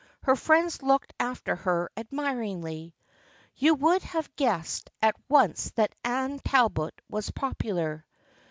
[0.23, 2.95] Her friends looked after her admiringly.
[3.55, 8.03] You would have guessed at once that Anne Talbot was popular.